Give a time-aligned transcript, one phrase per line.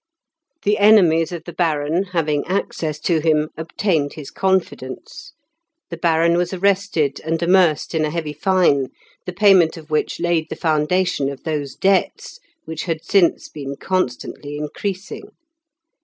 [0.63, 5.33] The enemies of the Baron, having access to him, obtained his confidence;
[5.91, 8.87] the Baron was arrested and amerced in a heavy fine,
[9.27, 14.57] the payment of which laid the foundation of those debts which had since been constantly
[14.57, 15.29] increasing.